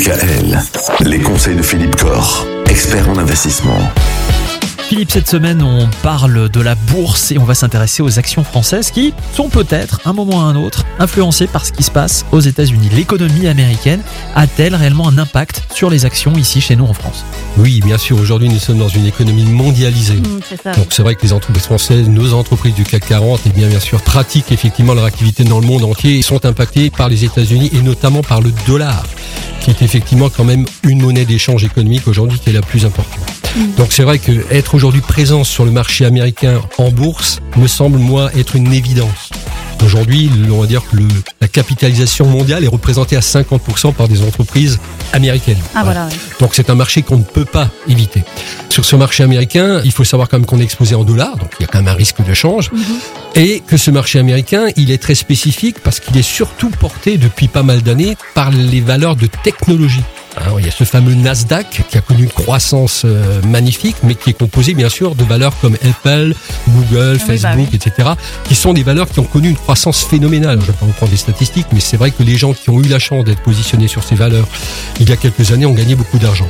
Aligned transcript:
DKL, 0.00 0.58
les 1.00 1.18
conseils 1.18 1.56
de 1.56 1.62
Philippe 1.62 1.94
Corr, 1.96 2.46
expert 2.70 3.06
en 3.10 3.18
investissement. 3.18 3.76
Philippe, 4.88 5.10
cette 5.10 5.28
semaine, 5.28 5.62
on 5.62 5.90
parle 6.02 6.48
de 6.48 6.60
la 6.62 6.74
bourse 6.74 7.32
et 7.32 7.38
on 7.38 7.44
va 7.44 7.54
s'intéresser 7.54 8.02
aux 8.02 8.18
actions 8.18 8.42
françaises 8.42 8.90
qui 8.90 9.12
sont 9.34 9.50
peut-être, 9.50 10.00
un 10.06 10.14
moment 10.14 10.38
ou 10.38 10.40
un 10.40 10.56
autre, 10.56 10.86
influencées 10.98 11.46
par 11.46 11.66
ce 11.66 11.72
qui 11.72 11.82
se 11.82 11.90
passe 11.90 12.24
aux 12.32 12.40
États-Unis. 12.40 12.88
L'économie 12.94 13.46
américaine 13.46 14.00
a-t-elle 14.34 14.74
réellement 14.74 15.06
un 15.06 15.18
impact 15.18 15.64
sur 15.74 15.90
les 15.90 16.06
actions 16.06 16.32
ici 16.32 16.62
chez 16.62 16.76
nous 16.76 16.86
en 16.86 16.94
France? 16.94 17.22
Oui, 17.58 17.82
bien 17.84 17.98
sûr. 17.98 18.18
Aujourd'hui, 18.18 18.48
nous 18.48 18.58
sommes 18.58 18.78
dans 18.78 18.88
une 18.88 19.04
économie 19.04 19.44
mondialisée. 19.44 20.14
Mmh, 20.14 20.40
ça. 20.64 20.72
Donc 20.72 20.94
c'est 20.94 21.02
vrai 21.02 21.14
que 21.14 21.22
les 21.22 21.34
entreprises 21.34 21.64
françaises, 21.64 22.08
nos 22.08 22.32
entreprises 22.32 22.74
du 22.74 22.84
CAC 22.84 23.06
40, 23.06 23.42
eh 23.44 23.50
bien 23.50 23.68
bien 23.68 23.80
sûr 23.80 24.00
pratiquent 24.00 24.50
effectivement 24.50 24.94
leur 24.94 25.04
activité 25.04 25.44
dans 25.44 25.60
le 25.60 25.66
monde 25.66 25.84
entier 25.84 26.18
et 26.18 26.22
sont 26.22 26.46
impactées 26.46 26.88
par 26.88 27.10
les 27.10 27.26
États-Unis 27.26 27.70
et 27.74 27.82
notamment 27.82 28.22
par 28.22 28.40
le 28.40 28.50
dollar, 28.66 29.04
qui 29.60 29.70
est 29.70 29.82
effectivement 29.82 30.30
quand 30.30 30.44
même 30.44 30.66
une 30.82 31.02
monnaie 31.02 31.24
d'échange 31.24 31.64
économique 31.64 32.08
aujourd'hui 32.08 32.38
qui 32.38 32.50
est 32.50 32.54
la 32.54 32.62
plus 32.62 32.84
importante. 32.84 33.20
Donc 33.76 33.92
c'est 33.92 34.04
vrai 34.04 34.18
que 34.18 34.32
être 34.50 34.74
aujourd'hui 34.74 35.00
présent 35.00 35.44
sur 35.44 35.64
le 35.64 35.70
marché 35.70 36.04
américain 36.04 36.60
en 36.78 36.90
bourse 36.90 37.40
me 37.56 37.66
semble 37.66 37.98
moi 37.98 38.30
être 38.36 38.56
une 38.56 38.72
évidence. 38.72 39.30
Aujourd'hui, 39.84 40.30
on 40.50 40.60
va 40.60 40.66
dire 40.66 40.82
que 40.90 40.96
le- 40.96 41.08
la 41.40 41.48
capitalisation 41.48 42.26
mondiale 42.26 42.64
est 42.64 42.68
représentée 42.68 43.16
à 43.16 43.20
50% 43.22 43.92
par 43.92 44.08
des 44.08 44.22
entreprises 44.22 44.78
américaines. 45.12 45.58
Ah 45.74 45.84
voilà. 45.84 46.08
Donc 46.38 46.50
c'est 46.54 46.70
un 46.70 46.74
marché 46.74 47.02
qu'on 47.02 47.16
ne 47.18 47.22
peut 47.24 47.44
pas 47.46 47.70
éviter. 47.88 48.22
Sur 48.68 48.84
ce 48.84 48.94
marché 48.96 49.22
américain, 49.22 49.80
il 49.84 49.90
faut 49.92 50.04
savoir 50.04 50.28
quand 50.28 50.38
même 50.38 50.46
qu'on 50.46 50.60
est 50.60 50.64
exposé 50.64 50.94
en 50.94 51.04
dollars, 51.04 51.36
donc 51.36 51.50
il 51.58 51.62
y 51.62 51.64
a 51.64 51.66
quand 51.66 51.78
même 51.78 51.88
un 51.88 51.94
risque 51.96 52.22
de 52.24 52.34
change, 52.34 52.70
et 53.34 53.62
que 53.66 53.76
ce 53.76 53.90
marché 53.90 54.18
américain, 54.18 54.66
il 54.76 54.90
est 54.90 54.98
très 55.02 55.14
spécifique 55.14 55.76
parce 55.82 55.98
qu'il 56.00 56.16
est 56.16 56.22
surtout 56.22 56.70
porté 56.70 57.16
depuis 57.16 57.48
pas 57.48 57.62
mal 57.62 57.82
d'années 57.82 58.16
par 58.34 58.50
les 58.50 58.80
valeurs 58.80 59.16
de 59.16 59.26
technologie. 59.42 60.02
Alors, 60.36 60.60
il 60.60 60.66
y 60.66 60.68
a 60.68 60.72
ce 60.72 60.84
fameux 60.84 61.14
Nasdaq 61.14 61.82
qui 61.88 61.98
a 61.98 62.00
connu 62.00 62.24
une 62.24 62.30
croissance 62.30 63.02
euh, 63.04 63.42
magnifique, 63.42 63.96
mais 64.02 64.14
qui 64.14 64.30
est 64.30 64.34
composé 64.34 64.74
bien 64.74 64.88
sûr 64.88 65.14
de 65.14 65.24
valeurs 65.24 65.52
comme 65.60 65.74
Apple, 65.74 66.34
Google, 66.68 67.18
Ah 67.20 67.24
bah 67.26 67.36
Facebook, 67.36 67.74
etc., 67.74 68.10
qui 68.44 68.54
sont 68.54 68.72
des 68.72 68.82
valeurs 68.82 69.08
qui 69.08 69.20
ont 69.20 69.24
connu 69.24 69.48
une 69.48 69.56
croissance 69.56 70.04
phénoménale. 70.04 70.58
Je 70.60 70.66
ne 70.66 70.66
vais 70.66 70.78
pas 70.78 70.86
vous 70.86 70.92
prendre 70.92 71.10
des 71.10 71.18
statistiques, 71.18 71.66
mais 71.72 71.80
c'est 71.80 71.96
vrai 71.96 72.10
que 72.10 72.22
les 72.22 72.36
gens 72.36 72.52
qui 72.52 72.70
ont 72.70 72.80
eu 72.80 72.88
la 72.88 72.98
chance 72.98 73.24
d'être 73.24 73.42
positionnés 73.42 73.88
sur 73.88 74.04
ces 74.04 74.14
valeurs 74.14 74.46
il 75.00 75.08
y 75.08 75.12
a 75.12 75.16
quelques 75.16 75.50
années 75.52 75.66
ont 75.66 75.72
gagné 75.72 75.94
beaucoup 75.94 76.18
d'argent. 76.18 76.48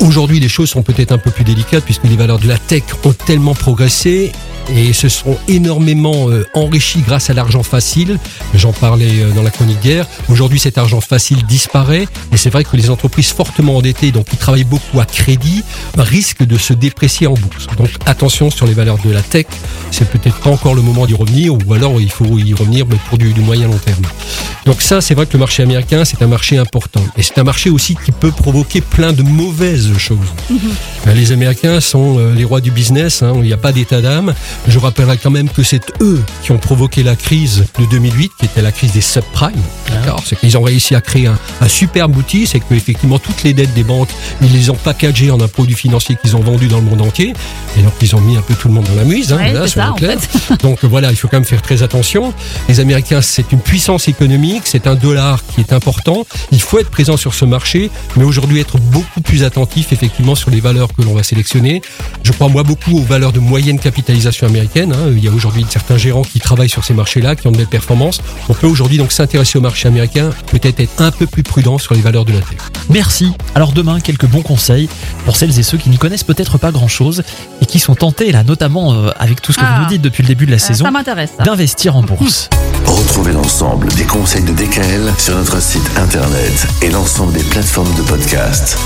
Aujourd'hui, 0.00 0.40
les 0.40 0.48
choses 0.48 0.70
sont 0.70 0.82
peut-être 0.82 1.12
un 1.12 1.18
peu 1.18 1.30
plus 1.30 1.44
délicates 1.44 1.84
puisque 1.84 2.04
les 2.04 2.16
valeurs 2.16 2.38
de 2.38 2.48
la 2.48 2.58
tech 2.58 2.82
ont 3.04 3.12
tellement 3.12 3.54
progressé 3.54 4.32
et 4.68 4.92
se 4.92 5.08
sont 5.08 5.38
énormément 5.48 6.28
euh, 6.28 6.44
enrichis 6.54 7.00
grâce 7.00 7.30
à 7.30 7.34
l'argent 7.34 7.62
facile. 7.62 8.18
J'en 8.54 8.72
parlais 8.72 9.20
euh, 9.20 9.30
dans 9.30 9.42
la 9.42 9.50
chronique 9.50 9.80
guerre. 9.80 10.06
Aujourd'hui, 10.28 10.58
cet 10.58 10.76
argent 10.78 11.00
facile 11.00 11.44
disparaît 11.46 12.06
et 12.32 12.36
c'est 12.36 12.50
vrai 12.50 12.64
que 12.64 12.76
les 12.76 12.90
entreprises 12.90 13.05
fortement 13.08 13.76
endettées, 13.76 14.12
donc 14.12 14.26
qui 14.26 14.36
travaillent 14.36 14.64
beaucoup 14.64 15.00
à 15.00 15.04
crédit, 15.04 15.62
risquent 15.96 16.44
de 16.44 16.58
se 16.58 16.72
déprécier 16.72 17.26
en 17.26 17.34
bourse. 17.34 17.66
Donc 17.78 17.90
attention 18.06 18.50
sur 18.50 18.66
les 18.66 18.74
valeurs 18.74 18.98
de 19.04 19.10
la 19.10 19.22
tech. 19.22 19.46
C'est 19.90 20.08
peut-être 20.08 20.38
pas 20.40 20.50
encore 20.50 20.74
le 20.74 20.82
moment 20.82 21.06
d'y 21.06 21.14
revenir 21.14 21.54
ou 21.54 21.74
alors 21.74 22.00
il 22.00 22.10
faut 22.10 22.38
y 22.38 22.52
revenir 22.54 22.86
mais 22.88 22.96
pour 23.08 23.18
du, 23.18 23.32
du 23.32 23.40
moyen 23.40 23.66
long 23.66 23.78
terme. 23.78 24.02
Donc 24.64 24.82
ça, 24.82 25.00
c'est 25.00 25.14
vrai 25.14 25.26
que 25.26 25.32
le 25.34 25.38
marché 25.38 25.62
américain, 25.62 26.04
c'est 26.04 26.22
un 26.22 26.26
marché 26.26 26.58
important. 26.58 27.02
Et 27.16 27.22
c'est 27.22 27.38
un 27.38 27.44
marché 27.44 27.70
aussi 27.70 27.96
qui 28.04 28.12
peut 28.12 28.32
provoquer 28.32 28.80
plein 28.80 29.12
de 29.12 29.22
mauvaises 29.22 29.96
choses. 29.96 30.18
Euh, 31.06 31.14
Les 31.14 31.32
Américains 31.32 31.80
sont 31.80 32.18
euh, 32.18 32.34
les 32.34 32.44
rois 32.44 32.60
du 32.60 32.70
business, 32.70 33.22
hein, 33.22 33.32
il 33.36 33.42
n'y 33.42 33.52
a 33.52 33.56
pas 33.56 33.72
d'état 33.72 34.00
d'âme. 34.00 34.34
Je 34.66 34.78
rappellerai 34.78 35.18
quand 35.18 35.30
même 35.30 35.48
que 35.48 35.62
c'est 35.62 35.82
eux 36.00 36.22
qui 36.42 36.52
ont 36.52 36.58
provoqué 36.58 37.02
la 37.02 37.16
crise 37.16 37.64
de 37.78 37.84
2008, 37.86 38.32
qui 38.38 38.46
était 38.46 38.62
la 38.62 38.72
crise 38.72 38.92
des 38.92 39.00
subprimes. 39.00 39.52
D'accord 40.06 40.22
C'est 40.26 40.38
qu'ils 40.38 40.56
ont 40.56 40.62
réussi 40.62 40.94
à 40.94 41.00
créer 41.00 41.26
un, 41.26 41.38
un 41.60 41.68
superbe 41.68 42.16
outil, 42.16 42.46
c'est 42.46 42.60
que 42.60 42.74
effectivement 42.74 43.18
toutes 43.18 43.42
les 43.42 43.52
dettes 43.54 43.74
des 43.74 43.84
banques, 43.84 44.08
ils 44.42 44.52
les 44.52 44.70
ont 44.70 44.74
packagées 44.76 45.30
en 45.30 45.40
un 45.40 45.48
produit 45.48 45.74
financier 45.76 46.16
qu'ils 46.20 46.36
ont 46.36 46.40
vendu 46.40 46.68
dans 46.68 46.78
le 46.78 46.84
monde 46.84 47.02
entier. 47.02 47.32
Et 47.78 47.82
donc 47.82 47.92
ils 48.00 48.14
ont 48.16 48.20
mis 48.20 48.36
un 48.36 48.40
peu 48.42 48.54
tout 48.54 48.68
le 48.68 48.74
monde 48.74 48.84
dans 48.88 48.94
la 48.94 49.04
mise, 49.04 49.32
hein, 49.32 49.36
Ouais, 49.38 49.52
en 49.90 49.96
fait. 49.96 50.18
Donc 50.62 50.84
voilà, 50.84 51.10
il 51.10 51.16
faut 51.16 51.28
quand 51.28 51.36
même 51.36 51.44
faire 51.44 51.62
très 51.62 51.82
attention. 51.82 52.32
Les 52.68 52.80
Américains, 52.80 53.20
c'est 53.20 53.52
une 53.52 53.60
puissance 53.60 54.08
économique, 54.08 54.62
c'est 54.64 54.86
un 54.86 54.94
dollar 54.94 55.42
qui 55.46 55.60
est 55.60 55.72
important. 55.72 56.24
Il 56.52 56.60
faut 56.60 56.78
être 56.78 56.90
présent 56.90 57.16
sur 57.16 57.34
ce 57.34 57.44
marché, 57.44 57.90
mais 58.16 58.24
aujourd'hui 58.24 58.60
être 58.60 58.78
beaucoup 58.78 59.20
plus 59.20 59.44
attentif 59.44 59.92
effectivement 59.92 60.34
sur 60.34 60.50
les 60.50 60.60
valeurs 60.60 60.88
que 60.96 61.02
l'on 61.02 61.14
va 61.14 61.22
sélectionner. 61.22 61.82
Je 62.22 62.32
crois 62.32 62.48
moi 62.48 62.62
beaucoup 62.62 62.96
aux 62.98 63.02
valeurs 63.02 63.32
de 63.32 63.40
moyenne 63.40 63.78
capitalisation 63.78 64.46
américaine. 64.46 64.92
hein. 64.92 65.10
Il 65.16 65.22
y 65.24 65.28
a 65.28 65.32
aujourd'hui 65.32 65.64
certains 65.68 65.96
gérants 65.96 66.22
qui 66.22 66.40
travaillent 66.40 66.68
sur 66.68 66.84
ces 66.84 66.94
marchés-là, 66.94 67.36
qui 67.36 67.46
ont 67.46 67.52
de 67.52 67.56
belles 67.56 67.66
performances. 67.66 68.20
On 68.48 68.54
peut 68.54 68.66
aujourd'hui 68.66 68.98
donc 68.98 69.12
s'intéresser 69.12 69.58
au 69.58 69.60
marché 69.62 69.88
américain, 69.88 69.95
peut-être 70.46 70.80
être 70.80 71.00
un 71.00 71.10
peu 71.10 71.26
plus 71.26 71.42
prudent 71.42 71.78
sur 71.78 71.94
les 71.94 72.00
valeurs 72.00 72.24
de 72.24 72.32
la 72.32 72.40
tech. 72.40 72.58
Merci. 72.90 73.32
Alors 73.54 73.72
demain, 73.72 74.00
quelques 74.00 74.26
bons 74.26 74.42
conseils 74.42 74.88
pour 75.24 75.36
celles 75.36 75.58
et 75.58 75.62
ceux 75.62 75.78
qui 75.78 75.88
n'y 75.90 75.98
connaissent 75.98 76.24
peut-être 76.24 76.58
pas 76.58 76.70
grand-chose 76.70 77.22
et 77.62 77.66
qui 77.66 77.78
sont 77.78 77.94
tentés, 77.94 78.30
là, 78.32 78.44
notamment 78.44 78.92
euh, 78.92 79.10
avec 79.18 79.40
tout 79.42 79.52
ce 79.52 79.58
que 79.58 79.64
Ah. 79.66 79.76
vous 79.76 79.82
nous 79.82 79.88
dites 79.88 80.02
depuis 80.02 80.22
le 80.22 80.28
début 80.28 80.46
de 80.46 80.50
la 80.50 80.56
Euh, 80.56 80.60
saison, 80.60 80.84
ça 80.84 80.90
m'intéresse. 80.90 81.30
ça. 81.36 81.44
d'investir 81.44 81.96
en 81.96 82.02
bourse. 82.02 82.48
Retrouvez 82.86 83.32
l'ensemble 83.32 83.88
des 83.94 84.04
conseils 84.04 84.42
de 84.44 84.52
DKL 84.52 85.12
sur 85.18 85.34
notre 85.36 85.60
site 85.60 85.88
internet 85.96 86.66
et 86.82 86.90
l'ensemble 86.90 87.32
des 87.32 87.42
plateformes 87.44 87.92
de 87.96 88.02
podcast. 88.02 88.76